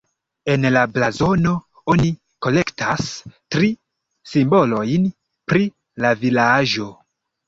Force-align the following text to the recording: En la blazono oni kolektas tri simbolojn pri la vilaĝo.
En 0.51 0.63
la 0.75 0.79
blazono 0.93 1.49
oni 1.93 2.07
kolektas 2.45 3.09
tri 3.55 3.69
simbolojn 4.31 5.05
pri 5.53 5.67
la 6.07 6.15
vilaĝo. 6.23 6.87